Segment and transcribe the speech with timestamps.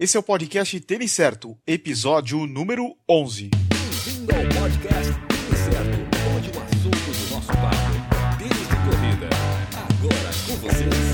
[0.00, 3.50] Esse é o podcast Tênis Certo, episódio número 11.
[3.68, 5.98] Bem-vindo ao podcast Tênis Certo,
[6.34, 7.76] onde o assunto do nosso papo
[8.16, 9.28] é tênis de corrida.
[9.76, 11.09] Agora com vocês,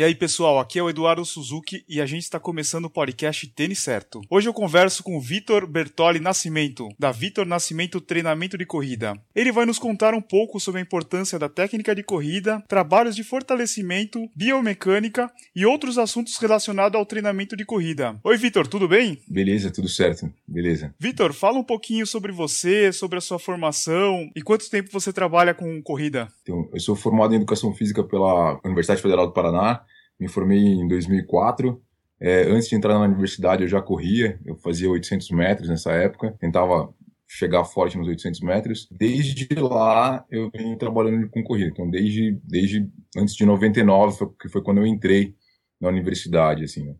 [0.00, 3.46] E aí, pessoal, aqui é o Eduardo Suzuki e a gente está começando o podcast
[3.48, 4.22] Tênis Certo.
[4.30, 9.12] Hoje eu converso com o Vitor Bertoli Nascimento, da Vitor Nascimento Treinamento de Corrida.
[9.36, 13.22] Ele vai nos contar um pouco sobre a importância da técnica de corrida, trabalhos de
[13.22, 18.18] fortalecimento, biomecânica e outros assuntos relacionados ao treinamento de corrida.
[18.24, 19.18] Oi, Vitor, tudo bem?
[19.28, 20.32] Beleza, tudo certo.
[20.48, 20.94] Beleza.
[20.98, 25.52] Vitor, fala um pouquinho sobre você, sobre a sua formação e quanto tempo você trabalha
[25.52, 26.26] com corrida.
[26.42, 29.84] Então, eu sou formado em Educação Física pela Universidade Federal do Paraná.
[30.20, 31.82] Me formei em 2004.
[32.20, 34.38] É, antes de entrar na universidade, eu já corria.
[34.44, 36.36] Eu fazia 800 metros nessa época.
[36.38, 36.94] Tentava
[37.26, 38.88] chegar forte nos 800 metros.
[38.90, 41.70] Desde lá, eu venho trabalhando com corrida.
[41.70, 45.34] Então, desde, desde antes de 99, foi, que foi quando eu entrei
[45.80, 46.94] na universidade, assim, né?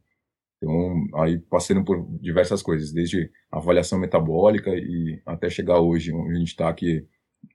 [0.57, 6.39] Então, aí passando por diversas coisas, desde avaliação metabólica e até chegar hoje, onde a
[6.39, 7.07] gente está aqui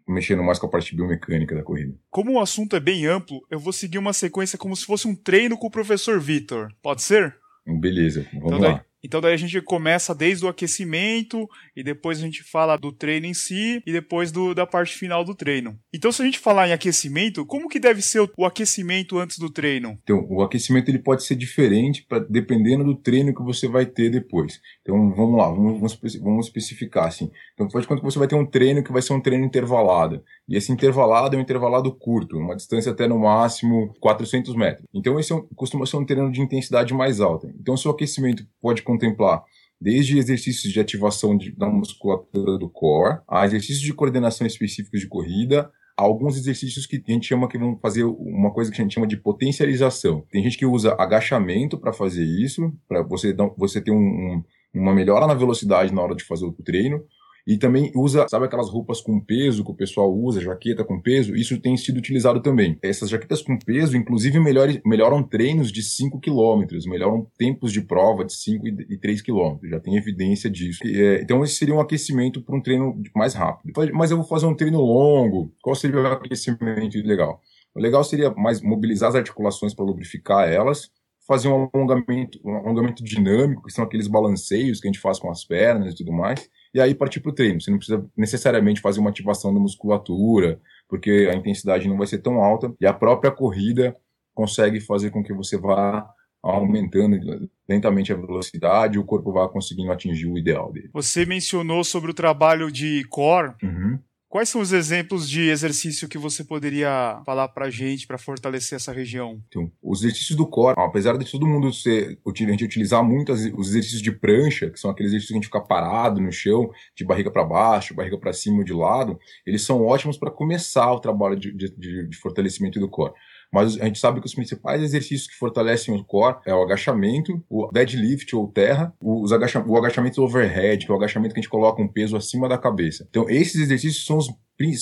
[0.08, 1.96] mexendo mais com a parte biomecânica da corrida.
[2.10, 5.16] Como o assunto é bem amplo, eu vou seguir uma sequência como se fosse um
[5.16, 6.72] treino com o professor Vitor.
[6.82, 7.36] Pode ser?
[7.66, 8.68] Beleza, vamos Então lá.
[8.74, 12.92] daí, então daí a gente começa desde o aquecimento e depois a gente fala do
[12.92, 15.78] treino em si e depois do, da parte final do treino.
[15.94, 19.38] Então se a gente falar em aquecimento, como que deve ser o, o aquecimento antes
[19.40, 19.98] do treino?
[20.04, 24.10] Então, o aquecimento ele pode ser diferente pra, dependendo do treino que você vai ter
[24.10, 24.60] depois.
[24.82, 27.32] Então, vamos lá, vamos, vamos, especi- vamos especificar assim.
[27.54, 30.24] Então, faz de que você vai ter um treino que vai ser um treino intervalado.
[30.48, 34.86] E esse intervalado é um intervalado curto, uma distância até no máximo 400 metros.
[34.94, 37.52] Então, esse é um- costuma ser um treino de intensidade mais alta.
[37.60, 39.44] Então, seu aquecimento pode contemplar
[39.80, 45.08] desde exercícios de ativação de- da musculatura do core, a exercícios de coordenação específicos de
[45.08, 48.94] corrida, alguns exercícios que a gente chama que vão fazer uma coisa que a gente
[48.94, 50.26] chama de potencialização.
[50.32, 54.94] Tem gente que usa agachamento para fazer isso, para você, você ter um- um- uma
[54.94, 57.02] melhora na velocidade na hora de fazer o treino.
[57.48, 61.36] E também usa, sabe aquelas roupas com peso que o pessoal usa, jaqueta com peso?
[61.36, 62.78] Isso tem sido utilizado também.
[62.82, 68.26] Essas jaquetas com peso, inclusive, melhore- melhoram treinos de 5 km, melhoram tempos de prova
[68.26, 69.58] de 5 e e 3 km.
[69.70, 70.80] Já tem evidência disso.
[70.86, 73.74] É, então, esse seria um aquecimento para um treino mais rápido.
[73.94, 75.54] Mas eu vou fazer um treino longo.
[75.62, 77.42] Qual seria o aquecimento legal?
[77.76, 80.90] O legal seria mais mobilizar as articulações para lubrificar elas,
[81.28, 85.30] fazer um alongamento, um alongamento dinâmico, que são aqueles balanceios que a gente faz com
[85.30, 87.62] as pernas e tudo mais, e aí partir para o treino.
[87.62, 90.60] Você não precisa necessariamente fazer uma ativação da musculatura,
[90.90, 93.96] porque a intensidade não vai ser tão alta, e a própria corrida
[94.34, 96.06] consegue fazer com que você vá
[96.44, 100.90] aumentando lentamente a velocidade e o corpo vá conseguindo atingir o ideal dele.
[100.94, 103.54] Você mencionou sobre o trabalho de core.
[103.64, 103.98] Uhum.
[104.36, 108.92] Quais são os exemplos de exercício que você poderia falar pra gente para fortalecer essa
[108.92, 109.42] região?
[109.48, 113.70] Então, os exercícios do core, apesar de todo mundo ser, a gente utilizar muito os
[113.70, 117.06] exercícios de prancha, que são aqueles exercícios que a gente fica parado no chão, de
[117.06, 121.00] barriga para baixo, barriga para cima ou de lado, eles são ótimos para começar o
[121.00, 123.14] trabalho de- de- de fortalecimento do core.
[123.56, 127.42] Mas a gente sabe que os principais exercícios que fortalecem o core é o agachamento,
[127.50, 131.42] o deadlift ou terra, os agacha- o agachamento overhead, que é o agachamento que a
[131.42, 133.08] gente coloca um peso acima da cabeça.
[133.10, 134.30] Então, esses exercícios são os,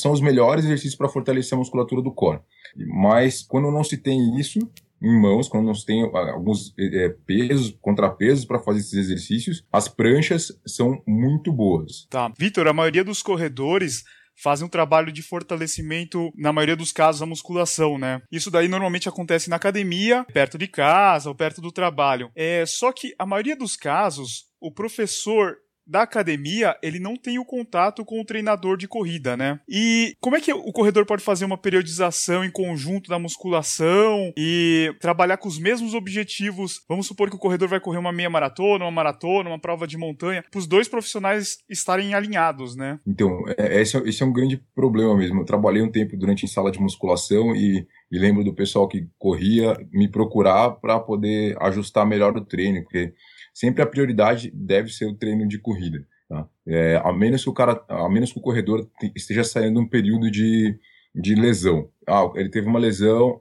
[0.02, 2.40] são os melhores exercícios para fortalecer a musculatura do core.
[2.76, 4.58] Mas quando não se tem isso
[5.00, 9.64] em mãos, quando não se tem ah, alguns eh, pesos, contrapesos para fazer esses exercícios,
[9.72, 12.08] as pranchas são muito boas.
[12.10, 12.34] Tá.
[12.40, 14.04] Vitor, a maioria dos corredores
[14.36, 18.22] fazem um trabalho de fortalecimento, na maioria dos casos, a musculação, né?
[18.32, 22.32] Isso daí normalmente acontece na academia, perto de casa ou perto do trabalho.
[22.36, 27.46] É, só que a maioria dos casos, o professor da academia, ele não tem o
[27.46, 29.60] contato com o treinador de corrida, né?
[29.68, 34.94] E como é que o corredor pode fazer uma periodização em conjunto da musculação e
[35.00, 36.82] trabalhar com os mesmos objetivos?
[36.88, 39.98] Vamos supor que o corredor vai correr uma meia maratona, uma maratona, uma prova de
[39.98, 43.00] montanha, para os dois profissionais estarem alinhados, né?
[43.06, 45.42] Então, é- esse, é- esse é um grande problema mesmo.
[45.42, 49.08] Eu trabalhei um tempo durante em sala de musculação e, e lembro do pessoal que
[49.18, 53.14] corria me procurar para poder ajustar melhor o treino, porque
[53.54, 56.06] sempre a prioridade deve ser o treino de corrida.
[56.28, 56.48] Tá?
[56.68, 59.88] É, a menos que o cara, a menos que o corredor te- esteja saindo um
[59.88, 60.78] período de,
[61.14, 61.90] de lesão.
[62.08, 63.38] Ah, ele teve uma lesão,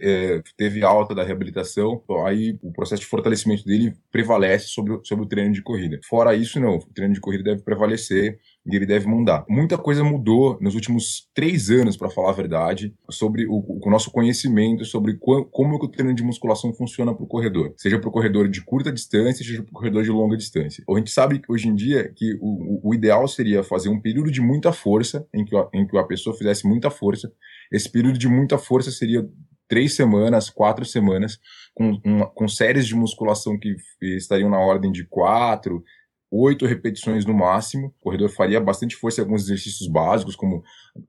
[0.00, 5.24] é, teve alta da reabilitação, aí o processo de fortalecimento dele prevalece sobre, o- sobre
[5.24, 5.98] o treino de corrida.
[6.08, 6.76] Fora isso, não.
[6.76, 9.44] O treino de corrida deve prevalecer e ele deve mudar.
[9.48, 14.10] Muita coisa mudou nos últimos três anos, para falar a verdade, sobre o, o nosso
[14.10, 17.74] conhecimento sobre como que o treino de musculação funciona para o corredor.
[17.76, 20.82] Seja para o corredor de curta distância, seja para o corredor de longa distância.
[20.88, 24.30] A gente sabe que hoje em dia que o, o- ideal seria fazer um período
[24.30, 27.30] de muita força, em que, em que a pessoa fizesse muita força.
[27.70, 29.28] Esse período de muita força seria
[29.68, 31.38] três semanas, quatro semanas,
[31.74, 35.82] com, uma, com séries de musculação que estariam na ordem de quatro,
[36.30, 37.88] oito repetições no máximo.
[37.88, 40.62] O corredor faria bastante força em alguns exercícios básicos, como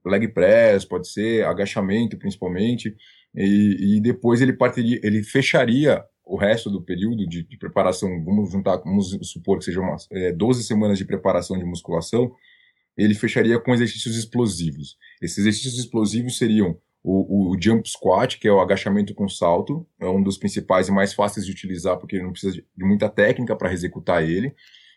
[0.06, 2.96] leg press, pode ser, agachamento principalmente,
[3.36, 8.52] e, e depois ele partiria, ele fecharia o resto do período de, de, preparação, vamos
[8.52, 12.32] juntar, vamos supor que sejam umas é, 12 semanas de preparação de musculação,
[12.98, 14.98] ele fecharia com exercícios explosivos.
[15.22, 16.78] Esses exercícios explosivos seriam
[17.10, 20.92] o, o, jump squat, que é o agachamento com salto, é um dos principais e
[20.92, 24.54] mais fáceis de utilizar, porque ele não precisa de muita técnica para executar ele.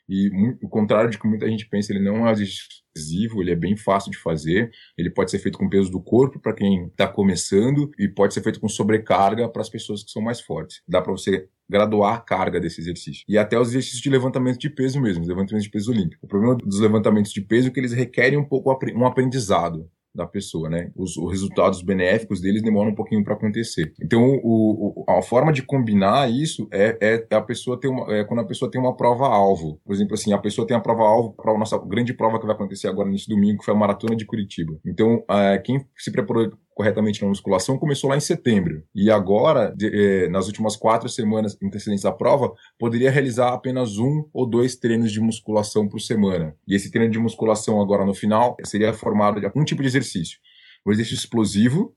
[0.08, 0.28] E
[0.60, 4.10] o contrário de que muita gente pensa, ele não é excessivo, ele é bem fácil
[4.10, 4.72] de fazer.
[4.98, 8.42] Ele pode ser feito com peso do corpo para quem está começando e pode ser
[8.42, 10.82] feito com sobrecarga para as pessoas que são mais fortes.
[10.88, 13.22] Dá para você graduar a carga desse exercício.
[13.28, 16.26] E até os exercícios de levantamento de peso mesmo, os levantamentos de peso olímpico.
[16.26, 20.26] O problema dos levantamentos de peso é que eles requerem um pouco um aprendizado da
[20.26, 20.90] pessoa, né?
[20.96, 23.92] Os, os, resultados benéficos deles demoram um pouquinho para acontecer.
[24.02, 28.24] Então, o, o, a forma de combinar isso é, é, a pessoa ter uma, é
[28.24, 29.80] quando a pessoa tem uma prova alvo.
[29.84, 32.46] Por exemplo, assim, a pessoa tem a prova alvo para a nossa grande prova que
[32.46, 34.78] vai acontecer agora nesse domingo, que foi a maratona de Curitiba.
[34.84, 38.82] Então, é, quem se preparou corretamente na musculação começou lá em setembro.
[38.94, 44.28] E agora, de, eh, nas últimas quatro semanas antecedentes à prova, poderia realizar apenas um
[44.32, 46.56] ou dois treinos de musculação por semana.
[46.66, 50.38] E esse treino de musculação agora no final seria formado de um tipo de exercício.
[50.84, 51.94] O exercício explosivo,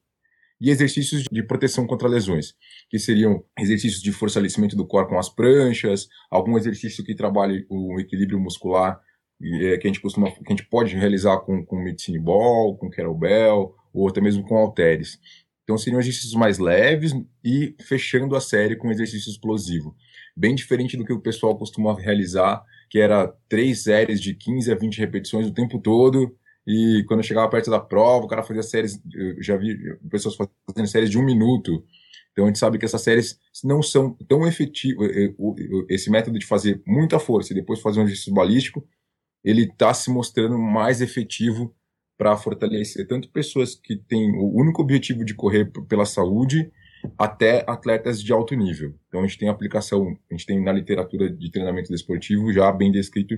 [0.64, 2.54] e exercícios de proteção contra lesões,
[2.90, 8.00] que seriam exercícios de fortalecimento do corpo com as pranchas, algum exercício que trabalhe o
[8.00, 8.98] equilíbrio muscular,
[9.42, 12.90] eh, que a gente costuma, que a gente pode realizar com, com medicine ball, com
[12.90, 15.20] kettlebell, ou até mesmo com halteres.
[15.64, 17.14] Então seriam exercícios mais leves
[17.44, 19.96] e fechando a série com exercício explosivo.
[20.36, 24.76] Bem diferente do que o pessoal costuma realizar, que era três séries de 15 a
[24.76, 26.36] 20 repetições o tempo todo,
[26.66, 29.78] e quando chegava perto da prova, o cara fazia séries, eu já vi
[30.10, 31.84] pessoas fazendo séries de um minuto.
[32.32, 35.10] Então a gente sabe que essas séries não são tão efetivas.
[35.16, 35.34] Eh,
[35.90, 38.88] esse método de fazer muita força e depois fazer um exercício balístico,
[39.44, 41.76] ele está se mostrando mais efetivo
[42.24, 46.72] para fortalecer tanto pessoas que têm o único objetivo de correr pela saúde
[47.18, 48.96] até atletas de alto nível.
[49.10, 52.94] Então a gente tem aplicação, a gente tem na literatura de treinamento desportivo já bem
[52.94, 53.36] descrito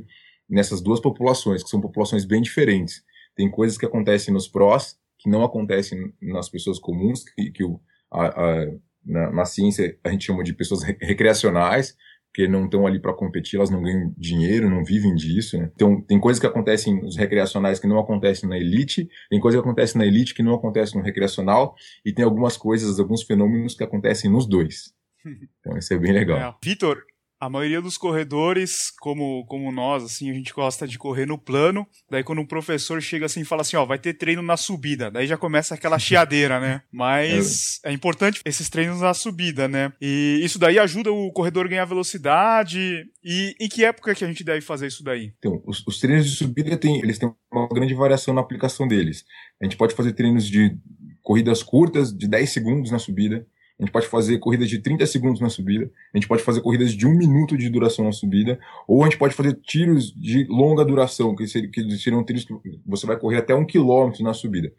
[0.48, 3.04] nessas duas populações, que são populações bem diferentes.
[3.36, 7.82] Tem coisas que acontecem nos prós que não acontecem nas pessoas comuns, que, que o,
[8.12, 8.68] a, a,
[9.04, 11.98] na, na, ciência a gente chama de pessoas recreacionais,
[12.36, 15.58] porque não estão ali para competir, elas não ganham dinheiro, não vivem disso.
[15.58, 15.72] Né?
[15.74, 19.66] Então, tem coisas que acontecem nos recreacionais que não acontecem na elite, tem coisas que
[19.66, 21.74] acontecem na elite que não acontecem no recreacional,
[22.06, 24.94] e tem algumas coisas, alguns fenômenos que acontecem nos dois.
[25.60, 26.38] Então, isso é bem legal.
[26.38, 26.56] É.
[26.64, 27.02] Vitor,
[27.40, 31.86] a maioria dos corredores, como, como nós, assim, a gente gosta de correr no plano.
[32.10, 35.12] Daí quando um professor chega assim e fala assim, ó, vai ter treino na subida.
[35.12, 36.82] Daí já começa aquela chiadeira, né?
[36.92, 37.90] Mas é.
[37.90, 39.92] é importante esses treinos na subida, né?
[40.02, 43.06] E isso daí ajuda o corredor a ganhar velocidade.
[43.24, 45.34] E em que época que a gente deve fazer isso daí?
[45.38, 49.26] Então, os, os treinos de subida tem, eles têm uma grande variação na aplicação deles.
[49.62, 50.78] A gente pode fazer treinos de
[51.22, 53.46] corridas curtas, de 10 segundos na subida
[53.80, 56.94] a gente pode fazer corridas de 30 segundos na subida, a gente pode fazer corridas
[56.94, 58.58] de um minuto de duração na subida,
[58.88, 62.54] ou a gente pode fazer tiros de longa duração, que seriam, que seriam tiros que
[62.86, 64.72] você vai correr até um quilômetro na subida.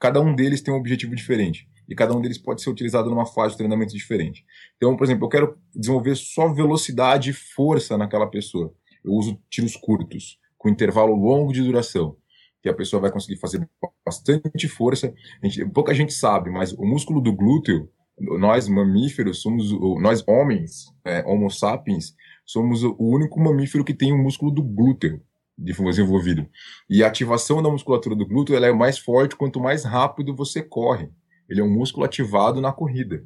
[0.00, 3.26] Cada um deles tem um objetivo diferente, e cada um deles pode ser utilizado numa
[3.26, 4.44] fase de treinamento diferente.
[4.76, 8.74] Então, por exemplo, eu quero desenvolver só velocidade e força naquela pessoa.
[9.04, 12.16] Eu uso tiros curtos, com intervalo longo de duração
[12.62, 13.68] que a pessoa vai conseguir fazer
[14.06, 15.12] bastante força.
[15.42, 21.24] Gente, pouca gente sabe, mas o músculo do glúteo nós mamíferos somos, nós homens, é,
[21.26, 22.14] Homo sapiens,
[22.44, 25.20] somos o único mamífero que tem o músculo do glúteo
[25.56, 26.46] desenvolvido.
[26.88, 30.62] E a ativação da musculatura do glúteo ela é mais forte quanto mais rápido você
[30.62, 31.10] corre.
[31.48, 33.24] Ele é um músculo ativado na corrida.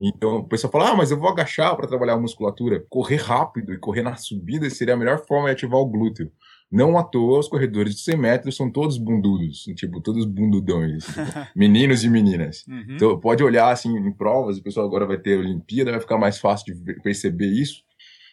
[0.00, 2.84] Então, o pessoal fala, ah, mas eu vou agachar para trabalhar a musculatura.
[2.88, 6.30] Correr rápido e correr na subida seria a melhor forma de ativar o glúteo.
[6.70, 11.20] Não à toa, os corredores de 100 metros são todos bundudos, tipo, todos bundudões, tipo,
[11.54, 12.64] meninos e meninas.
[12.66, 12.84] Uhum.
[12.90, 16.18] Então, pode olhar, assim, em provas, o pessoal agora vai ter a Olimpíada, vai ficar
[16.18, 17.84] mais fácil de perceber isso.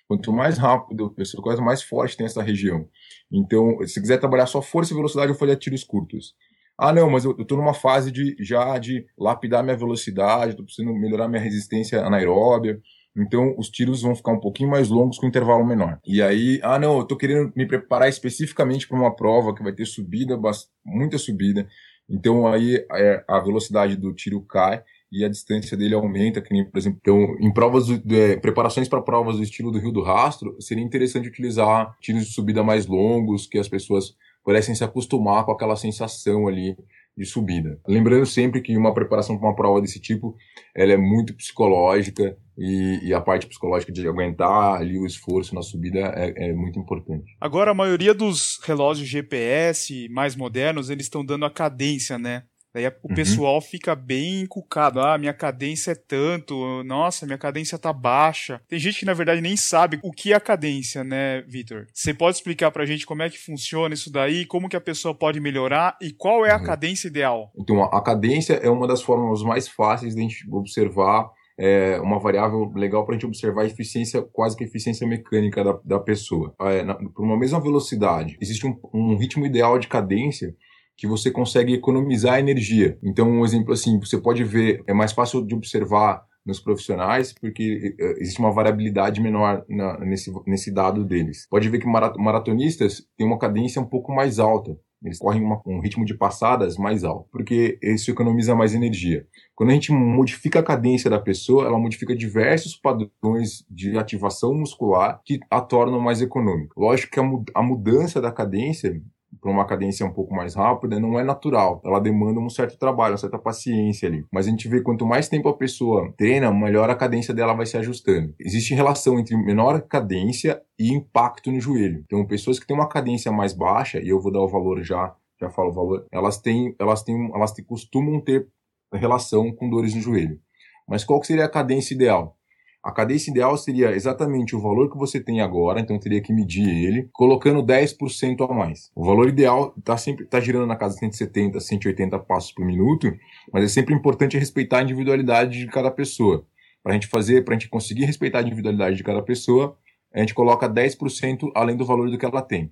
[0.08, 2.88] Quanto mais rápido, a pessoa, quanto mais forte tem essa região.
[3.32, 6.36] Então, se quiser trabalhar só força e velocidade, eu faria tiros curtos.
[6.78, 10.94] Ah, não, mas eu, estou numa fase de já de lapidar minha velocidade, estou precisando
[10.94, 12.82] melhorar minha resistência anaeróbia.
[13.15, 16.00] Então, os tiros vão ficar um pouquinho mais longos com intervalo menor.
[16.05, 19.72] E aí, ah, não, eu tô querendo me preparar especificamente para uma prova que vai
[19.72, 20.39] ter subida,
[20.84, 21.67] muita subida.
[22.10, 26.65] Então, aí é, a velocidade do tiro cai e a distância dele aumenta, que nem,
[26.65, 30.01] por exemplo, então, em provas, de, é, preparações para provas do estilo do Rio do
[30.01, 35.46] Rastro, seria interessante utilizar tiros de subida mais longos, que as pessoas pudessem se acostumar
[35.46, 36.75] com aquela sensação ali
[37.15, 37.79] de subida.
[37.88, 40.36] Lembrando sempre que uma preparação para uma prova desse tipo,
[40.75, 45.62] ela é muito psicológica e, e, a parte psicológica de aguentar ali o esforço na
[45.62, 47.36] subida é, é, muito importante.
[47.39, 52.43] Agora, a maioria dos relógios GPS mais modernos, eles estão dando a cadência, né?
[52.74, 53.15] Daí o uhum.
[53.15, 55.00] pessoal fica bem encucado.
[55.00, 56.84] Ah, minha cadência é tanto.
[56.84, 58.62] Nossa, minha cadência tá baixa.
[58.68, 61.86] Tem gente que na verdade nem sabe o que é a cadência, né, Vitor?
[61.94, 65.13] Você pode explicar pra gente como é que funciona isso daí, como que a pessoa
[65.13, 66.63] pode melhorar e qual é a uhum.
[66.63, 67.51] cadência ideal?
[67.58, 72.20] Então, a cadência é uma das formas mais fáceis de a gente observar é uma
[72.20, 76.00] variável legal para a gente observar a eficiência, quase que a eficiência mecânica da, da
[76.00, 76.53] pessoa.
[76.62, 80.56] É, por uma mesma velocidade, existe um, um ritmo ideal de cadência
[80.97, 82.97] que você consegue economizar energia.
[83.03, 87.95] Então, um exemplo assim, você pode ver, é mais fácil de observar nos profissionais, porque
[88.00, 91.47] eh, existe uma variabilidade menor na, nesse, nesse dado deles.
[91.50, 94.77] Pode ver que maratonistas têm uma cadência um pouco mais alta.
[95.03, 99.25] Eles correm uma, um ritmo de passadas mais alto, porque isso economiza mais energia.
[99.53, 105.21] Quando a gente modifica a cadência da pessoa, ela modifica diversos padrões de ativação muscular
[105.25, 106.73] que a tornam mais econômica.
[106.77, 109.01] Lógico que a, a mudança da cadência
[109.43, 111.81] para uma cadência um pouco mais rápida não é natural.
[111.83, 114.25] Ela demanda um certo trabalho, uma certa paciência ali.
[114.31, 117.65] Mas a gente vê quanto mais tempo a pessoa treina, melhor a cadência dela vai
[117.65, 118.33] se ajustando.
[118.39, 122.01] Existe relação entre menor cadência e impacto no joelho.
[122.05, 125.13] Então, pessoas que têm uma cadência mais baixa, e eu vou dar o valor já,
[125.39, 128.47] já falo o valor, elas têm, elas têm, elas têm, costumam ter
[128.93, 130.39] relação com dores no joelho.
[130.88, 132.38] Mas qual seria a cadência ideal?
[132.84, 136.68] A cadência ideal seria exatamente o valor que você tem agora, então teria que medir
[136.68, 138.92] ele, colocando 10% a mais.
[138.94, 143.10] O valor ideal está sempre tá girando na casa de 170, 180 passos por minuto,
[143.54, 146.46] mas é sempre importante respeitar a individualidade de cada pessoa.
[146.84, 149.78] Para a gente fazer, para a gente conseguir respeitar a individualidade de cada pessoa,
[150.13, 152.70] a gente coloca 10% além do valor do que ela tem.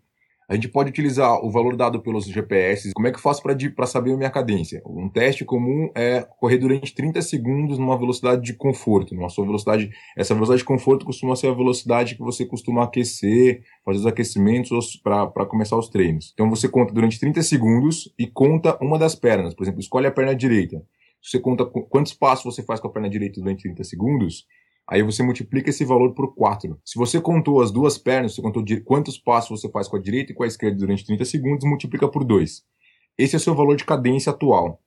[0.52, 2.92] A gente pode utilizar o valor dado pelos GPS.
[2.94, 4.82] Como é que eu faço para saber a minha cadência?
[4.86, 9.16] Um teste comum é correr durante 30 segundos numa velocidade de conforto.
[9.16, 13.64] Numa sua velocidade, essa velocidade de conforto costuma ser a velocidade que você costuma aquecer,
[13.86, 16.32] fazer os aquecimentos para começar os treinos.
[16.34, 19.54] Então você conta durante 30 segundos e conta uma das pernas.
[19.54, 20.84] Por exemplo, escolhe a perna direita.
[21.24, 24.46] Você conta quantos passos você faz com a perna direita durante 30 segundos
[24.92, 26.78] Aí você multiplica esse valor por 4.
[26.84, 30.34] Se você contou as duas pernas, você contou quantos passos você faz com a direita
[30.34, 32.62] e com a esquerda durante 30 segundos, multiplica por 2.
[33.18, 34.82] Esse é o seu valor de cadência atual.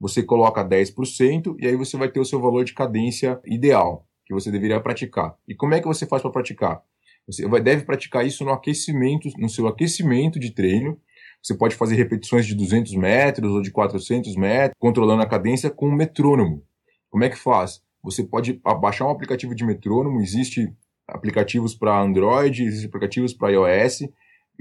[0.00, 4.32] Você coloca 10% e aí você vai ter o seu valor de cadência ideal, que
[4.32, 5.36] você deveria praticar.
[5.46, 6.82] E como é que você faz para praticar?
[7.26, 10.98] Você vai, deve praticar isso no aquecimento, no seu aquecimento de treino.
[11.42, 15.90] Você pode fazer repetições de 200 metros ou de 400 metros, controlando a cadência com
[15.90, 16.64] um metrônomo.
[17.10, 17.82] Como é que faz?
[18.02, 20.72] Você pode baixar um aplicativo de metrônomo, existe
[21.06, 24.02] aplicativos para Android, existem aplicativos para iOS,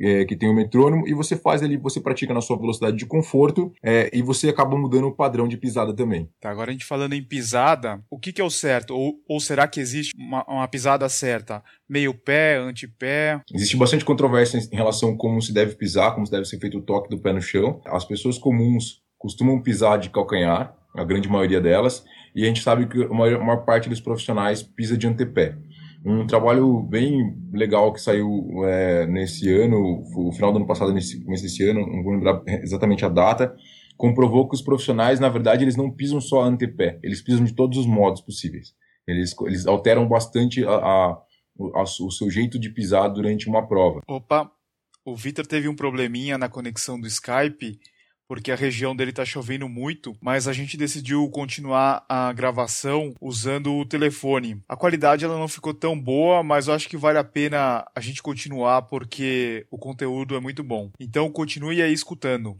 [0.02, 3.06] é, que tem o metrônomo, e você faz ali, você pratica na sua velocidade de
[3.06, 6.30] conforto é, e você acaba mudando o padrão de pisada também.
[6.40, 8.96] Tá, agora a gente falando em pisada, o que, que é o certo?
[8.96, 11.62] Ou, ou será que existe uma, uma pisada certa?
[11.88, 13.42] Meio pé, antepé?
[13.54, 16.78] Existe bastante controvérsia em relação a como se deve pisar, como se deve ser feito
[16.78, 17.82] o toque do pé no chão.
[17.86, 22.04] As pessoas comuns costumam pisar de calcanhar, a grande maioria delas,
[22.36, 25.58] e a gente sabe que a maior, a maior parte dos profissionais pisa de antepé.
[26.06, 31.22] Um trabalho bem legal que saiu é, nesse ano, o final do ano passado, nesse
[31.24, 33.54] começo desse ano, não vou lembrar exatamente a data,
[33.98, 37.78] comprovou que os profissionais, na verdade, eles não pisam só antepé, eles pisam de todos
[37.78, 38.74] os modos possíveis.
[39.06, 41.18] Eles, eles alteram bastante a, a,
[41.76, 44.02] a, o seu jeito de pisar durante uma prova.
[44.08, 44.50] Opa,
[45.04, 47.78] o Vitor teve um probleminha na conexão do Skype
[48.30, 53.74] porque a região dele tá chovendo muito, mas a gente decidiu continuar a gravação usando
[53.74, 54.62] o telefone.
[54.70, 58.00] A qualidade ela não ficou tão boa, mas eu acho que vale a pena a
[58.00, 60.92] gente continuar porque o conteúdo é muito bom.
[61.00, 62.56] Então continue aí escutando.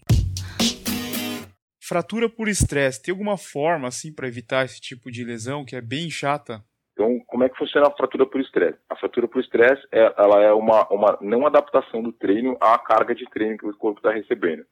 [1.80, 5.82] Fratura por estresse, tem alguma forma assim para evitar esse tipo de lesão que é
[5.82, 6.64] bem chata?
[6.94, 8.78] Então, como é que funciona a fratura por estresse?
[8.90, 13.14] A fratura por estresse, é, ela é uma, uma não adaptação do treino à carga
[13.14, 14.66] de treino que o corpo está recebendo.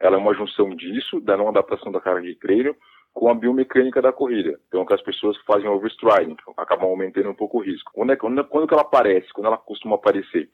[0.00, 2.74] Ela é uma junção disso, da não adaptação da carga de treino,
[3.12, 4.58] com a biomecânica da corrida.
[4.68, 7.90] Então, que as pessoas que fazem overstriding acabam aumentando um pouco o risco.
[7.92, 9.32] Quando, é, quando, quando que ela aparece?
[9.32, 10.48] Quando ela costuma aparecer?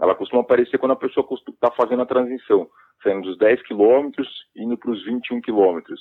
[0.00, 2.68] Ela costuma aparecer quando a pessoa está fazendo a transição,
[3.02, 6.00] saindo dos 10 quilômetros indo para os 21 quilômetros,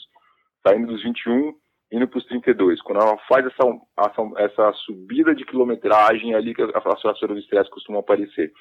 [0.65, 1.53] saindo dos 21
[1.91, 2.81] indo para os 32.
[2.81, 3.63] Quando ela faz essa,
[3.99, 8.51] essa, essa, subida de quilometragem ali que a fratura do estresse costuma aparecer.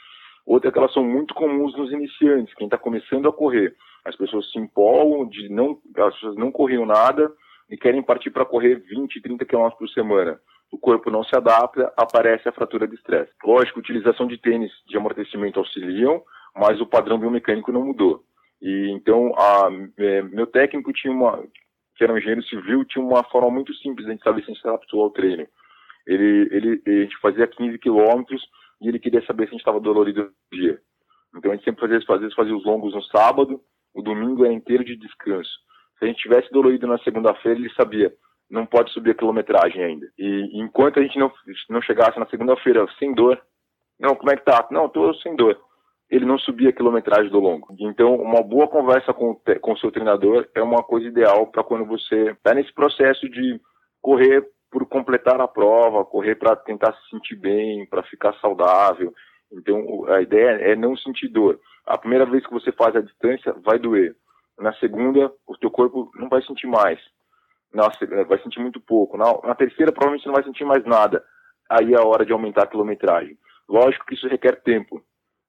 [0.47, 3.75] Outra é que elas são muito comuns nos iniciantes, quem está começando a correr.
[4.05, 7.31] As pessoas se empolgam de não, as pessoas não corriam nada
[7.69, 10.41] e querem partir para correr 20, 30 km por semana.
[10.73, 13.31] O corpo não se adapta, aparece a fratura de estresse.
[13.45, 16.23] Lógico, utilização de tênis de amortecimento auxiliam,
[16.57, 18.23] mas o padrão biomecânico não mudou.
[18.63, 19.69] E então, a,
[19.99, 21.43] é, meu técnico tinha uma,
[21.97, 24.51] que era um engenheiro civil, tinha uma forma muito simples de a gente saber se
[24.51, 25.47] a gente se adaptou ao treino.
[26.07, 28.43] Ele, ele, a gente fazia 15 quilômetros
[28.81, 30.81] e ele queria saber se a gente estava dolorido no dia.
[31.37, 33.61] Então a gente sempre fazia, vezes fazia os longos no sábado,
[33.95, 35.51] o domingo era inteiro de descanso.
[35.99, 38.13] Se a gente tivesse dolorido na segunda-feira, ele sabia,
[38.51, 40.07] não pode subir a quilometragem ainda.
[40.19, 41.31] E enquanto a gente não,
[41.69, 43.41] não chegasse na segunda-feira sem dor,
[43.99, 44.67] não, como é que tá?
[44.71, 45.61] Não, tô sem dor.
[46.09, 47.69] Ele não subia a quilometragem do longo.
[47.79, 51.85] Então, uma boa conversa com, com o seu treinador é uma coisa ideal para quando
[51.85, 53.61] você está nesse processo de
[54.01, 59.13] correr por completar a prova, correr para tentar se sentir bem, para ficar saudável.
[59.53, 61.59] Então, a ideia é não sentir dor.
[61.87, 64.15] A primeira vez que você faz a distância, vai doer.
[64.59, 67.01] Na segunda, o teu corpo não vai sentir mais.
[67.73, 69.17] Nossa, vai sentir muito pouco.
[69.17, 71.25] Na, na terceira, provavelmente não vai sentir mais nada.
[71.69, 73.37] Aí é a hora de aumentar a quilometragem.
[73.69, 75.03] Lógico que isso requer tempo.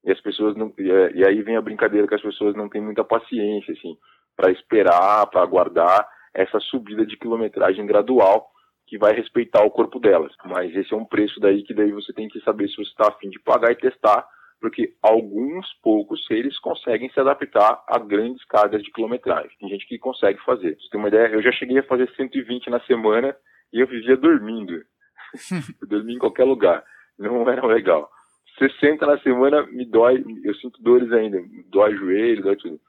[0.03, 2.69] E as pessoas não, e, é, e aí vem a brincadeira que as pessoas não
[2.69, 3.97] têm muita paciência, assim,
[4.35, 8.50] para esperar, para aguardar essa subida de quilometragem gradual
[8.91, 10.35] que vai respeitar o corpo delas.
[10.43, 13.07] Mas esse é um preço daí que daí você tem que saber se você está
[13.07, 14.27] afim de pagar e testar,
[14.59, 19.55] porque alguns poucos seres conseguem se adaptar a grandes cargas de quilometragem.
[19.61, 20.75] Tem gente que consegue fazer.
[20.75, 21.27] Você tem uma ideia?
[21.29, 23.33] Eu já cheguei a fazer 120 na semana
[23.71, 24.73] e eu vivia dormindo.
[25.81, 26.83] eu dormia em qualquer lugar
[27.17, 28.09] não era legal.
[28.57, 32.79] 60 na semana me dói, eu sinto dores ainda, dói joelho, dói tudo.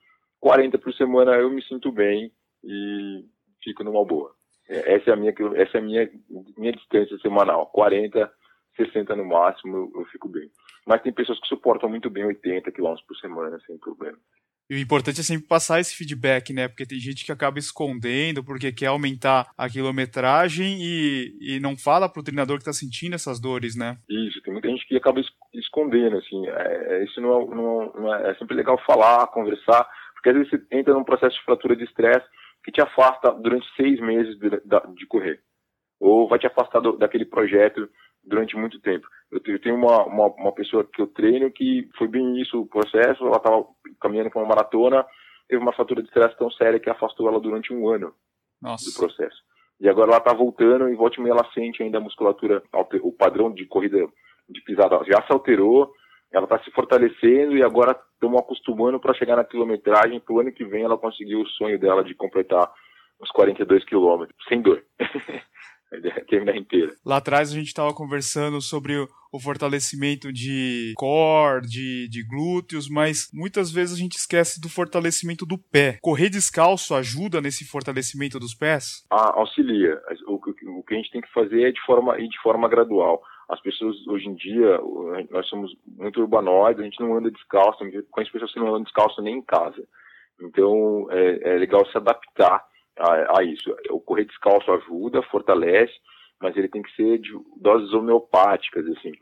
[0.40, 2.32] 40 por semana eu me sinto bem
[2.64, 3.24] e
[3.62, 4.34] fico numa boa.
[4.68, 6.10] É, essa é a minha, essa é a minha,
[6.56, 7.66] minha distância semanal.
[7.66, 8.30] 40,
[8.76, 10.50] 60 no máximo, eu, eu fico bem.
[10.86, 14.18] Mas tem pessoas que suportam muito bem 80 km por semana, sem problema.
[14.70, 16.66] E o importante é sempre passar esse feedback, né?
[16.66, 22.08] Porque tem gente que acaba escondendo porque quer aumentar a quilometragem e, e não fala
[22.08, 23.98] pro treinador que tá sentindo essas dores, né?
[24.08, 25.20] Isso, tem muita gente que acaba
[25.52, 26.48] escondendo, assim.
[26.48, 30.36] É, é, isso não é, não, não é, é sempre legal falar, conversar, porque às
[30.36, 32.26] vezes você entra num processo de fratura de estresse
[32.64, 35.40] que te afasta durante seis meses de, de correr.
[36.00, 37.88] Ou vai te afastar do, daquele projeto
[38.24, 39.06] durante muito tempo.
[39.30, 43.26] Eu tenho uma, uma, uma, pessoa que eu treino que foi bem isso o processo,
[43.26, 43.64] ela estava
[44.00, 45.04] caminhando para uma maratona,
[45.48, 48.14] teve uma fratura de estresse tão séria que afastou ela durante um ano
[48.60, 48.90] Nossa.
[48.90, 49.36] do processo.
[49.80, 52.62] E agora ela está voltando e volta e meia ela sente ainda a musculatura,
[53.02, 53.98] o padrão de corrida
[54.48, 55.92] de pisada já se alterou,
[56.32, 60.20] ela está se fortalecendo e agora estamos acostumando para chegar na quilometragem.
[60.20, 62.70] Para o ano que vem ela conseguiu o sonho dela de completar
[63.20, 64.82] uns 42 quilômetros, sem dor.
[66.28, 66.92] terminar inteira.
[67.04, 72.88] Lá atrás a gente estava conversando sobre o, o, fortalecimento de core, de, de glúteos,
[72.88, 75.98] mas muitas vezes a gente esquece do fortalecimento do pé.
[76.00, 79.04] Correr descalço ajuda nesse fortalecimento dos pés?
[79.10, 80.00] Ah, auxilia.
[80.26, 83.20] O, o, o que a gente tem que fazer é de forma, de forma gradual.
[83.52, 84.80] As pessoas hoje em dia,
[85.30, 89.20] nós somos muito urbanoides, a gente não anda descalço, conheço pessoas que não andam descalço
[89.20, 89.86] nem em casa.
[90.40, 92.64] Então é, é legal se adaptar
[92.98, 93.70] a, a isso.
[93.90, 95.92] O correr descalço ajuda, fortalece,
[96.40, 99.12] mas ele tem que ser de doses homeopáticas, assim,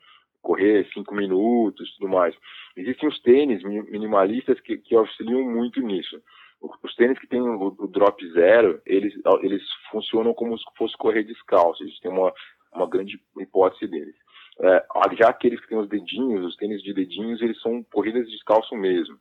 [0.40, 2.32] correr cinco minutos, tudo mais.
[2.76, 6.22] Existem os tênis minimalistas que, que auxiliam muito nisso.
[6.60, 9.12] Os tênis que tem o, o, drop zero, eles,
[9.42, 11.82] eles funcionam como se fosse correr descalço.
[11.82, 12.32] Eles têm uma,
[12.74, 14.14] uma grande hipótese deles.
[14.61, 14.85] É,
[15.18, 19.16] já aqueles que têm os dedinhos, os tênis de dedinhos, eles são corridas descalço mesmo.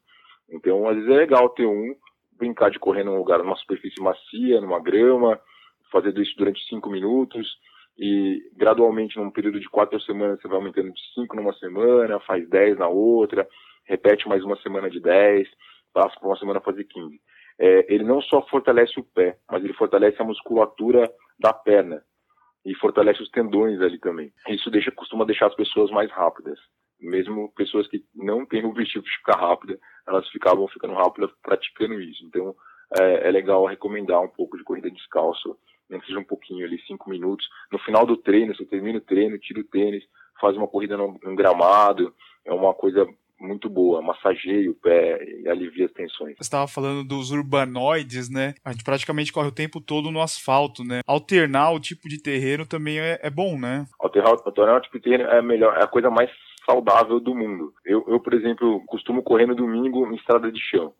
[0.52, 1.96] Então, às vezes é legal ter um
[2.38, 5.40] brincar de correr num lugar, numa superfície macia, numa grama,
[5.92, 7.58] fazer isso durante cinco minutos
[7.98, 12.48] e gradualmente num período de quatro semanas você vai aumentando de cinco numa semana, faz
[12.48, 13.48] dez na outra,
[13.86, 15.48] repete mais uma semana de dez,
[15.94, 17.20] passa por uma semana fazer quinze.
[17.60, 22.02] É, ele não só fortalece o pé, mas ele fortalece a musculatura da perna
[22.66, 24.32] e fortalece os tendões ali também.
[24.50, 26.60] Isso deixa, costuma deixar as pessoas mais rápidas
[27.00, 32.00] mesmo pessoas que não têm o objetivo de ficar rápida, elas ficavam ficando rápidas praticando
[32.02, 32.26] isso.
[32.26, 32.56] Então,
[33.00, 35.58] é, é, legal recomendar um pouco de corrida descalço,
[35.90, 37.48] nem que seja um pouquinho ali, cinco minutos.
[37.72, 40.04] No final do treino, você termina o treino, tira o tênis,
[40.40, 42.14] faz uma corrida no, no gramado,
[42.46, 43.08] é uma coisa
[43.40, 46.36] muito boa, massageia o pé e alivia as tensões.
[46.36, 48.54] Você estava falando dos urbanoides, né?
[48.64, 51.02] A gente praticamente corre o tempo todo no asfalto, né?
[51.08, 53.86] Alternar o tipo de terreno também é, é bom, né?
[54.00, 56.30] Alternar, alternar o tipo de terreno é melhor, é a coisa mais
[56.66, 57.74] saudável do mundo.
[57.86, 60.94] Eu, eu, por exemplo, costumo correr no domingo em estrada de chão.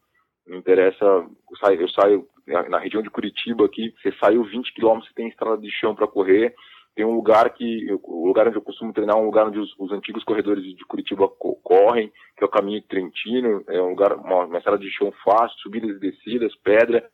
[0.48, 2.28] Não interessa, eu saio, eu saio
[2.70, 6.08] na região de Curitiba aqui, você saiu 20 quilômetros, você tem estrada de chão para
[6.08, 6.56] correr.
[7.00, 9.74] Tem um lugar que, o lugar onde eu costumo treinar é um lugar onde os,
[9.80, 11.30] os antigos corredores de Curitiba
[11.64, 15.58] correm, que é o caminho Trentino, é um lugar, uma, uma estrada de chão fácil,
[15.60, 17.10] subidas e descidas, pedra.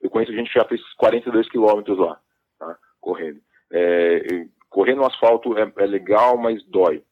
[0.00, 2.18] Eu conheço gente que já fez 42 quilômetros lá,
[2.58, 2.78] tá?
[3.02, 3.38] correndo.
[3.70, 7.04] É, correr no asfalto é, é legal, mas dói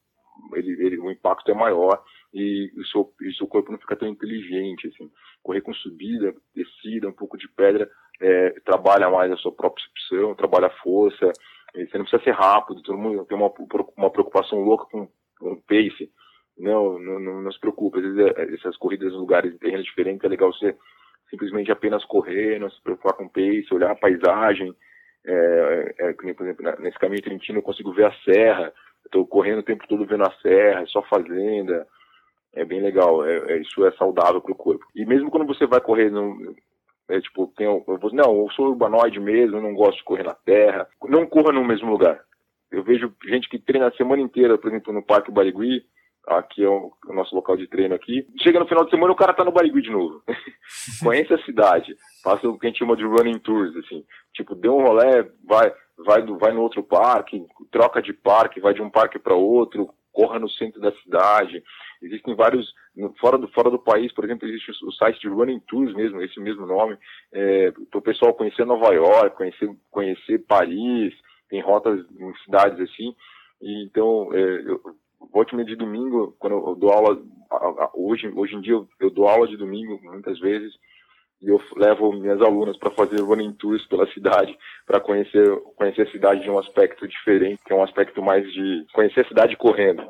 [0.55, 2.03] ele, ele, o impacto é maior
[2.33, 5.11] e o seu, e seu corpo não fica tão inteligente, assim.
[5.43, 10.35] correr com subida, descida, um pouco de pedra, é, trabalha mais a sua própria percepção,
[10.35, 11.31] trabalha a força,
[11.85, 13.53] você não precisa ser rápido, todo mundo tem uma,
[13.97, 15.09] uma preocupação louca com,
[15.41, 16.11] o pace,
[16.57, 19.85] não, não, não, não se preocupe, às vezes é, essas corridas em lugares em terrenos
[19.85, 20.75] diferentes é legal você
[21.29, 24.75] simplesmente apenas correr, não se preocupar com o pace, olhar a paisagem,
[25.27, 28.73] é, é, por exemplo, nesse caminho trentino eu consigo ver a serra,
[29.05, 31.87] estou correndo o tempo todo vendo a serra, é só fazenda,
[32.55, 34.85] é bem legal, é, é isso é saudável para o corpo.
[34.95, 36.55] E mesmo quando você vai correr, no,
[37.09, 40.35] é, tipo, tem, eu vou, não, eu sou urbanoide mesmo, não gosto de correr na
[40.35, 42.21] terra, não corra no mesmo lugar.
[42.71, 45.85] Eu vejo gente que treina a semana inteira, por exemplo, no Parque Barigui,
[46.27, 48.27] aqui é o, o, nosso local de treino aqui.
[48.43, 50.21] Chega no final de semana o cara tá no Barigui de novo.
[51.03, 54.05] Conhece a cidade, faça o que a gente chama de running tours, assim.
[54.35, 55.73] Tipo, deu um rolé, vai,
[56.05, 59.89] vai, do, vai no outro parque, troca de parque, vai de um parque para outro,
[60.17, 61.63] corra no centro da cidade.
[62.01, 62.73] Existem vários,
[63.21, 66.41] fora do, fora do país, por exemplo, existe o site de Running Tours mesmo, esse
[66.41, 66.97] mesmo nome,
[67.33, 71.15] é, para o pessoal conhecer Nova York, conhecer, conhecer Paris,
[71.51, 73.15] tem rotas em cidades assim.
[73.61, 74.81] E, então, é, eu,
[75.31, 77.23] volte-me de domingo, quando eu dou aula,
[77.95, 80.73] hoje, hoje em dia eu, eu dou aula de domingo muitas vezes,
[81.43, 86.11] e eu levo minhas alunas para fazer running tours pela cidade, para conhecer, conhecer a
[86.11, 90.03] cidade de um aspecto diferente, que é um aspecto mais de conhecer a cidade correndo.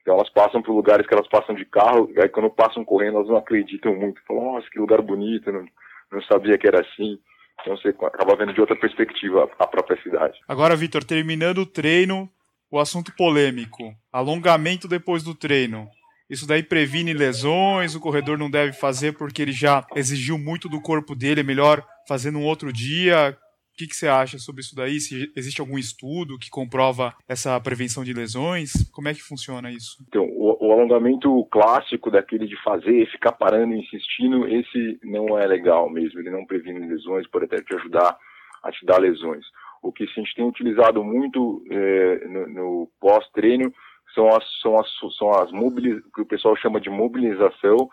[0.00, 3.28] Então elas passam por lugares que elas passam de carro, aí quando passam correndo elas
[3.28, 4.20] não acreditam muito.
[4.26, 5.64] Falam, nossa, que lugar bonito, não,
[6.10, 7.18] não sabia que era assim.
[7.60, 10.38] Então você acaba vendo de outra perspectiva a própria cidade.
[10.48, 12.28] Agora, Vitor, terminando o treino,
[12.70, 15.88] o assunto polêmico: alongamento depois do treino.
[16.32, 20.80] Isso daí previne lesões, o corredor não deve fazer porque ele já exigiu muito do
[20.80, 23.36] corpo dele, é melhor fazer num outro dia.
[23.74, 24.98] O que, que, você acha sobre isso daí?
[24.98, 28.72] Se existe algum estudo que comprova essa prevenção de lesões?
[28.94, 30.02] Como é que funciona isso?
[30.08, 35.46] Então, o, o alongamento clássico daquele de fazer, ficar parando e insistindo, esse não é
[35.46, 36.18] legal mesmo.
[36.18, 38.16] Ele não previne lesões, pode até te ajudar
[38.62, 39.44] a te dar lesões.
[39.82, 43.70] O que a gente tem utilizado muito é, no, no pós-treino
[44.14, 47.88] são as, são as, são as mobiliz, que o pessoal chama de mobilização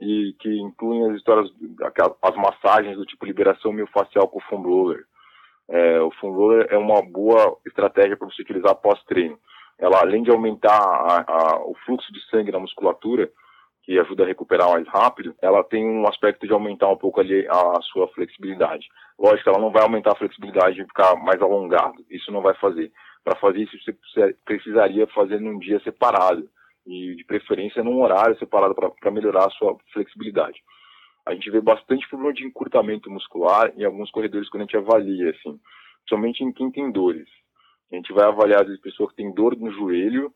[0.00, 1.50] e que incluem as histórias,
[2.22, 5.04] as massagens do tipo liberação miofascial com o foam roller.
[5.68, 9.38] É, o foam roller é uma boa estratégia para você utilizar pós-treino.
[9.78, 13.30] Ela, além de aumentar a, a, o fluxo de sangue na musculatura,
[13.84, 17.46] que ajuda a recuperar mais rápido, ela tem um aspecto de aumentar um pouco ali
[17.48, 18.86] a sua flexibilidade.
[19.18, 22.90] Lógico, ela não vai aumentar a flexibilidade de ficar mais alongado, isso não vai fazer.
[23.24, 26.48] Para fazer isso, você precisaria fazer num dia separado
[26.86, 30.62] e, de preferência, num horário separado para melhorar a sua flexibilidade.
[31.26, 35.30] A gente vê bastante problema de encurtamento muscular em alguns corredores quando a gente avalia,
[35.30, 35.58] assim,
[36.06, 37.28] somente em quem tem dores.
[37.90, 40.30] A gente vai avaliar as pessoas que têm dor no joelho,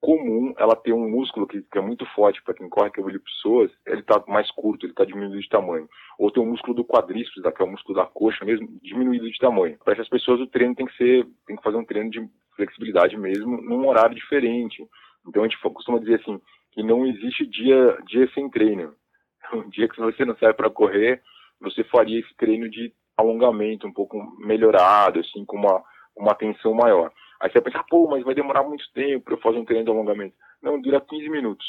[0.00, 3.02] comum ela ter um músculo que, que é muito forte para quem corre, que é
[3.02, 5.88] o pessoas, ele está mais curto, ele está diminuído de tamanho.
[6.18, 9.38] Ou tem um músculo do quadríceps, que é o músculo da coxa mesmo, diminuído de
[9.38, 9.76] tamanho.
[9.84, 13.16] Para essas pessoas o treino tem que ser, tem que fazer um treino de flexibilidade
[13.16, 14.86] mesmo, num horário diferente.
[15.26, 16.40] Então a gente costuma dizer assim,
[16.72, 18.94] que não existe dia, dia sem treino.
[19.50, 21.22] Um dia que você não sai para correr,
[21.58, 25.82] você faria esse treino de alongamento um pouco melhorado, assim, com uma,
[26.14, 27.10] uma tensão maior.
[27.40, 29.84] Aí você vai pensar, pô, mas vai demorar muito tempo para eu fazer um treino
[29.84, 30.34] de alongamento.
[30.60, 31.66] Não, dura 15 minutos.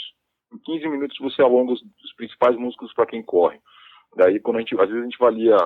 [0.51, 3.59] Em 15 minutos você alonga os, os principais músculos para quem corre.
[4.15, 5.57] Daí, quando a gente, às vezes a gente valia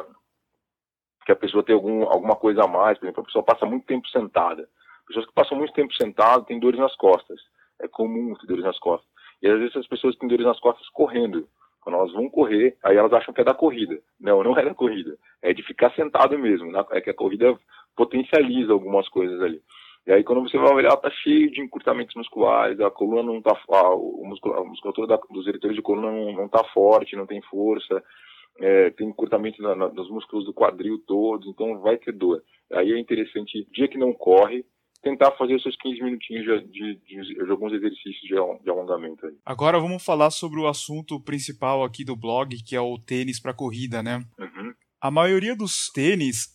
[1.25, 3.85] que a pessoa tem algum, alguma coisa a mais, por exemplo, a pessoa passa muito
[3.85, 4.67] tempo sentada.
[5.07, 7.39] Pessoas que passam muito tempo sentadas têm dores nas costas.
[7.79, 9.09] É comum ter dores nas costas.
[9.41, 11.47] E às vezes as pessoas têm dores nas costas correndo.
[11.81, 13.99] Quando elas vão correr, aí elas acham que é da corrida.
[14.19, 15.17] Não, não é da corrida.
[15.41, 16.71] É de ficar sentado mesmo.
[16.91, 17.57] É que a corrida
[17.95, 19.61] potencializa algumas coisas ali.
[20.05, 23.57] E aí quando você vai olhar, tá cheio de encurtamentos musculares, a coluna não tá,
[23.69, 27.25] a, o muscula, a musculatura da, dos eretores de coluna não, não tá forte, não
[27.25, 28.03] tem força,
[28.59, 32.43] é, tem encurtamento na, na, nos músculos do quadril todos, então vai ter dor.
[32.71, 34.65] Aí é interessante, dia que não corre,
[35.01, 39.25] tentar fazer os seus 15 minutinhos de, de, de, de alguns exercícios de, de alongamento.
[39.25, 39.33] Aí.
[39.45, 43.53] Agora vamos falar sobre o assunto principal aqui do blog, que é o tênis para
[43.53, 44.23] corrida, né?
[44.39, 44.73] Uhum.
[45.01, 46.47] A maioria dos tênis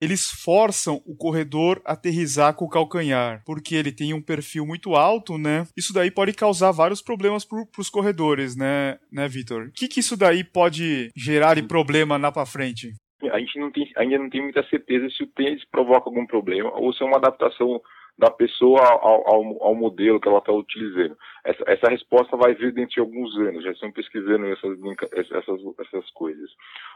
[0.00, 4.94] eles forçam o corredor a aterrizar com o calcanhar, porque ele tem um perfil muito
[4.94, 5.66] alto, né?
[5.76, 9.66] Isso daí pode causar vários problemas para os corredores, né, né, Vitor?
[9.66, 12.92] O que, que isso daí pode gerar de problema lá para frente?
[13.32, 16.70] A gente não tem, ainda não tem muita certeza se o tênis provoca algum problema
[16.74, 17.80] ou se é uma adaptação
[18.16, 21.16] da pessoa ao, ao, ao modelo que ela está utilizando.
[21.44, 24.78] Essa, essa, resposta vai vir dentro de alguns anos, já estão pesquisando essas,
[25.32, 26.50] essas, essas coisas.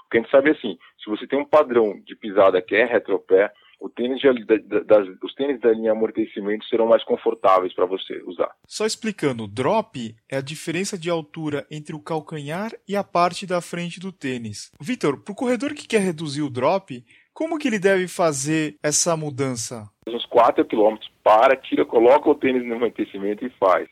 [0.07, 2.75] O que a gente sabe é assim, se você tem um padrão de pisada que
[2.75, 7.73] é retropé, o tênis de, da, das, os tênis da linha amortecimento serão mais confortáveis
[7.73, 8.51] para você usar.
[8.67, 13.61] Só explicando, drop é a diferença de altura entre o calcanhar e a parte da
[13.61, 14.73] frente do tênis.
[14.81, 17.05] Vitor, para o corredor que quer reduzir o drop,
[17.39, 19.89] como que ele deve fazer essa mudança?
[20.09, 23.89] Uns 4 km, para, tira, coloca o tênis no amortecimento e faz.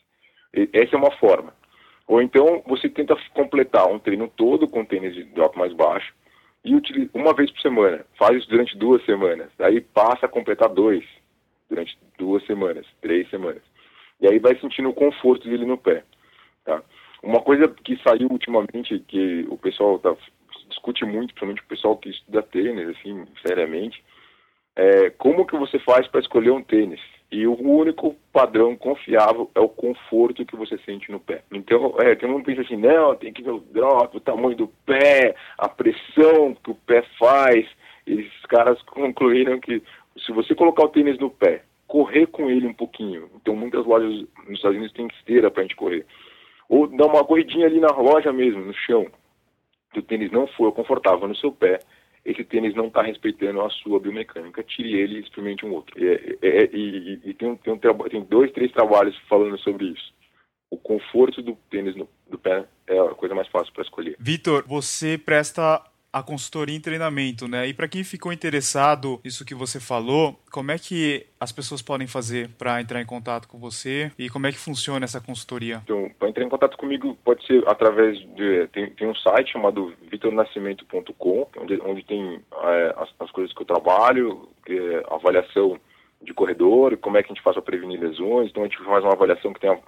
[0.73, 1.55] Essa é uma forma.
[2.09, 6.13] Ou então você tenta completar um treino todo com tênis de drop mais baixo,
[6.65, 8.05] e utiliza uma vez por semana.
[8.19, 9.49] Faz isso durante duas semanas.
[9.61, 11.05] Aí passa a completar dois
[11.71, 13.63] durante duas semanas, três semanas.
[14.21, 16.03] E aí vai sentindo o conforto dele no pé.
[16.65, 16.83] Tá?
[17.23, 20.01] Uma coisa que saiu ultimamente, que o pessoal
[20.69, 24.03] discute muito, principalmente o pessoal que estuda tênis, assim, seriamente,
[24.75, 27.01] é como que você faz para escolher um tênis.
[27.31, 31.43] E o único padrão confiável é o conforto que você sente no pé.
[31.51, 34.69] Então, é, tem um pensa assim, não, tem que ver o drop, o tamanho do
[34.85, 37.67] pé, a pressão que o pé faz.
[38.07, 39.83] Esses caras concluíram que
[40.25, 44.13] se você colocar o tênis no pé, correr com ele um pouquinho, então muitas lojas
[44.47, 46.05] nos Estados Unidos têm esteira para a gente correr,
[46.69, 49.07] ou dar uma corridinha ali na loja mesmo, no chão,
[49.93, 51.81] que o tênis não for confortável no seu pé,
[52.25, 55.95] esse tênis não está respeitando a sua biomecânica, tire ele e experimente um outro.
[55.97, 59.87] É, é, é, e, e, tem, um, tem, um, tem dois, três trabalhos falando sobre
[59.87, 60.13] isso.
[60.69, 64.17] O conforto do tênis no, do pé é a coisa mais fácil para escolher.
[64.19, 65.81] Vitor, você presta
[66.19, 67.69] a consultoria em treinamento, né?
[67.69, 72.07] E para quem ficou interessado nisso que você falou, como é que as pessoas podem
[72.07, 75.83] fazer para entrar em contato com você e como é que funciona essa consultoria?
[75.85, 79.93] Então, para entrar em contato comigo pode ser através de tem, tem um site chamado
[80.11, 85.79] vitornascimento.com, onde, onde tem é, as, as, coisas que eu trabalho, é, avaliação
[86.23, 88.49] de corredor, como é que a gente faz para prevenir lesões.
[88.49, 89.79] Então a gente faz uma avaliação que tem a,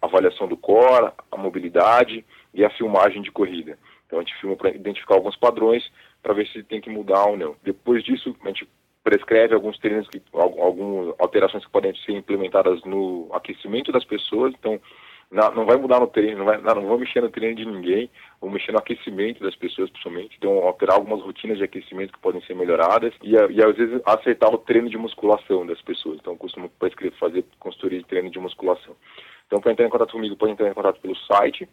[0.00, 2.24] a avaliação do core, a mobilidade
[2.54, 3.76] e a filmagem de corrida.
[4.06, 5.90] Então a gente filma para identificar alguns padrões
[6.22, 7.56] para ver se tem que mudar ou não.
[7.62, 8.68] Depois disso, a gente
[9.04, 14.52] prescreve alguns treinos, que, algumas alterações que podem ser implementadas no aquecimento das pessoas.
[14.58, 14.80] Então,
[15.30, 18.50] não vai mudar no treino, não, vai, não, vou mexer no treino de ninguém, vou
[18.50, 20.36] mexer no aquecimento das pessoas, principalmente.
[20.36, 24.52] Então, alterar algumas rotinas de aquecimento que podem ser melhoradas e, e às vezes, aceitar
[24.52, 26.18] o treino de musculação das pessoas.
[26.20, 28.96] Então, eu costumo prescrever fazer consultoria de treino de musculação.
[29.46, 31.68] Então, para entrar em contato comigo, pode entrar em contato pelo site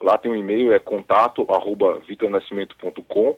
[0.00, 3.36] Lá tem um e-mail, é contato arroba vitornascimento.com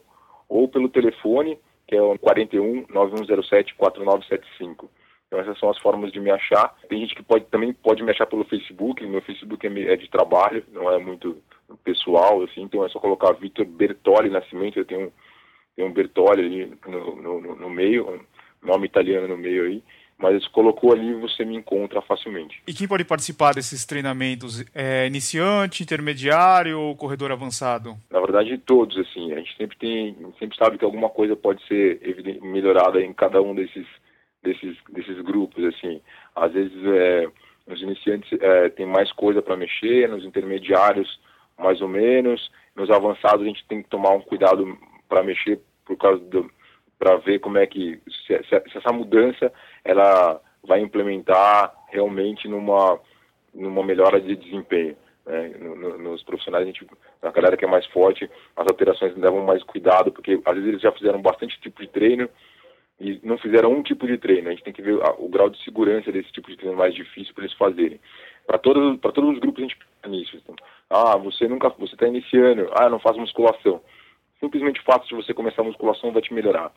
[0.49, 4.91] ou pelo telefone, que é o 41 9107 4975.
[5.27, 6.75] Então essas são as formas de me achar.
[6.89, 10.11] Tem gente que pode, também pode me achar pelo Facebook, meu Facebook é, é de
[10.11, 11.41] trabalho, não é muito
[11.85, 15.13] pessoal, assim, então é só colocar Vitor Bertoli Nascimento, eu tenho,
[15.77, 19.83] tenho um Bertoli ali no, no, no meio, um nome italiano no meio aí,
[20.21, 22.63] mas colocou ali você me encontra facilmente.
[22.67, 24.65] E quem pode participar desses treinamentos?
[24.75, 27.97] É iniciante, intermediário ou corredor avançado?
[28.11, 29.33] Na verdade, todos, assim.
[29.33, 32.01] A gente sempre tem, sempre sabe que alguma coisa pode ser
[32.43, 33.87] melhorada em cada um desses,
[34.43, 36.01] desses, desses grupos, assim.
[36.37, 37.27] Às vezes, é,
[37.67, 41.19] nos iniciantes é, tem mais coisa para mexer, nos intermediários
[41.59, 44.79] mais ou menos, nos avançados a gente tem que tomar um cuidado
[45.09, 46.51] para mexer por causa do
[46.99, 49.51] para ver como é que se, se, essa mudança
[49.85, 52.99] ela vai implementar realmente numa
[53.55, 54.97] numa melhora de desempenho.
[55.27, 55.49] Né?
[55.59, 56.87] No, no, nos profissionais, a gente,
[57.23, 60.83] na galera que é mais forte, as alterações levam mais cuidado, porque às vezes eles
[60.83, 62.29] já fizeram bastante tipo de treino
[62.99, 64.49] e não fizeram um tipo de treino.
[64.49, 67.35] A gente tem que ver o grau de segurança desse tipo de treino mais difícil
[67.35, 68.01] para eles fazerem.
[68.47, 70.37] Para todos, para todos os grupos a gente pensa nisso.
[70.37, 70.55] Então,
[70.89, 73.81] ah, você nunca, você está iniciando, ah, não faz musculação.
[74.41, 76.73] Simplesmente o fato de você começar a musculação vai te melhorar.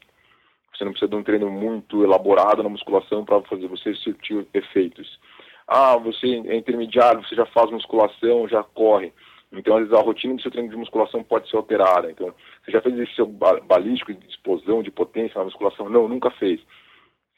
[0.76, 5.20] Você não precisa de um treino muito elaborado na musculação para fazer você sentir efeitos.
[5.68, 9.14] Ah, você é intermediário, você já faz musculação, já corre.
[9.52, 12.10] Então, às vezes, a rotina do seu treino de musculação pode ser alterada.
[12.10, 12.34] Então,
[12.64, 15.90] você já fez esse seu balístico de explosão, de potência na musculação?
[15.90, 16.60] Não, nunca fez.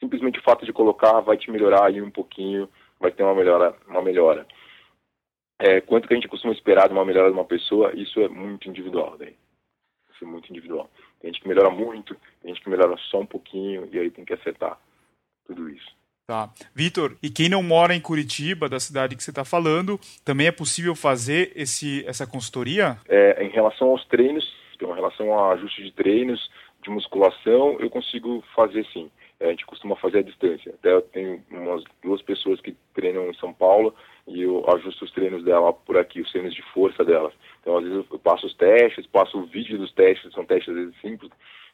[0.00, 2.68] Simplesmente o fato de colocar vai te melhorar aí um pouquinho,
[2.98, 3.76] vai ter uma melhora.
[3.86, 4.46] Uma melhora.
[5.58, 8.28] É, quanto que a gente costuma esperar de uma melhora de uma pessoa, isso é
[8.28, 9.16] muito individual.
[9.18, 9.36] Daí.
[10.14, 10.90] Isso é muito individual.
[11.26, 14.24] Tem gente que melhora muito, tem gente que melhora só um pouquinho, e aí tem
[14.24, 14.78] que acertar
[15.44, 15.90] tudo isso.
[16.24, 16.48] Tá.
[16.72, 20.52] Vitor, e quem não mora em Curitiba, da cidade que você está falando, também é
[20.52, 22.96] possível fazer esse, essa consultoria?
[23.08, 26.48] É, em relação aos treinos, então, em relação a ajuste de treinos,
[26.80, 29.10] de musculação, eu consigo fazer sim.
[29.40, 30.72] É, a gente costuma fazer à distância.
[30.78, 33.92] Até eu tenho umas duas pessoas que treinam em São Paulo
[34.26, 37.32] e eu ajusto os treinos dela por aqui, os treinos de força delas.
[37.60, 40.74] Então, às vezes, eu passo os testes, passo o vídeo dos testes, são testes, às
[40.74, 41.30] vezes, simples,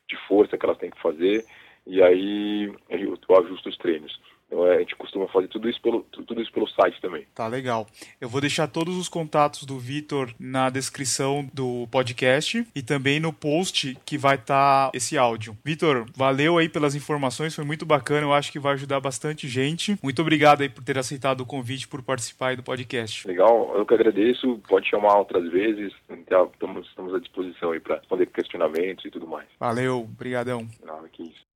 [0.08, 1.44] de força que elas têm que fazer,
[1.86, 4.20] e aí eu ajusto os treinos.
[4.52, 7.26] Então, é, a gente costuma fazer tudo isso pelo, tudo isso pelo site também.
[7.34, 7.86] Tá legal.
[8.20, 13.32] Eu vou deixar todos os contatos do Vitor na descrição do podcast e também no
[13.32, 15.56] post que vai estar tá esse áudio.
[15.64, 19.98] Vitor, valeu aí pelas informações, foi muito bacana, eu acho que vai ajudar bastante gente.
[20.02, 23.26] Muito obrigado aí por ter aceitado o convite, por participar aí do podcast.
[23.26, 28.26] Legal, eu que agradeço, pode chamar outras vezes, estamos, estamos à disposição aí para responder
[28.26, 29.48] questionamentos e tudo mais.
[29.58, 30.68] Valeu, brigadão.
[30.84, 31.51] Nada, que isso.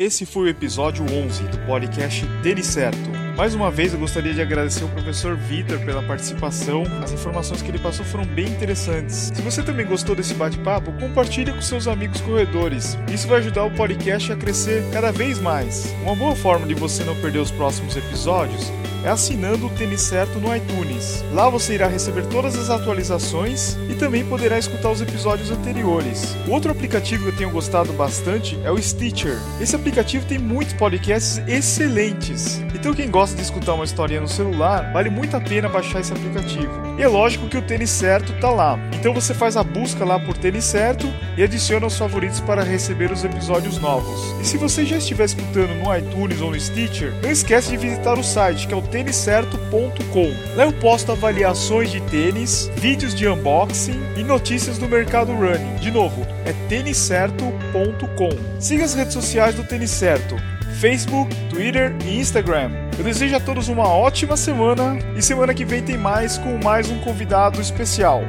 [0.00, 3.27] Esse foi o episódio 11 do podcast Tênis Certo.
[3.38, 6.82] Mais uma vez eu gostaria de agradecer ao professor Vitor pela participação.
[7.00, 9.30] As informações que ele passou foram bem interessantes.
[9.32, 12.98] Se você também gostou desse bate-papo, compartilhe com seus amigos corredores.
[13.14, 15.94] Isso vai ajudar o podcast a crescer cada vez mais.
[16.02, 18.72] Uma boa forma de você não perder os próximos episódios
[19.04, 21.24] é assinando o Tênis Certo no iTunes.
[21.32, 26.36] Lá você irá receber todas as atualizações e também poderá escutar os episódios anteriores.
[26.48, 29.38] Outro aplicativo que eu tenho gostado bastante é o Stitcher.
[29.60, 32.60] Esse aplicativo tem muitos podcasts excelentes.
[32.74, 36.12] Então quem gosta de escutar uma historinha no celular, vale muito a pena baixar esse
[36.12, 36.96] aplicativo.
[36.98, 38.78] E é lógico que o Tênis Certo tá lá.
[38.94, 43.12] Então você faz a busca lá por Tênis Certo e adiciona os favoritos para receber
[43.12, 44.40] os episódios novos.
[44.40, 48.18] E se você já estiver escutando no iTunes ou no Stitcher, não esquece de visitar
[48.18, 50.56] o site que é o têniscerto.com.
[50.56, 55.76] Lá eu posto avaliações de tênis, vídeos de unboxing e notícias do mercado running.
[55.76, 58.60] De novo, é têniscerto.com.
[58.60, 60.36] Siga as redes sociais do Tênis Certo.
[60.78, 62.70] Facebook, Twitter e Instagram.
[62.96, 66.88] Eu desejo a todos uma ótima semana e semana que vem tem mais com mais
[66.88, 68.22] um convidado especial.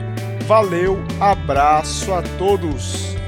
[0.47, 3.18] Valeu, abraço a todos!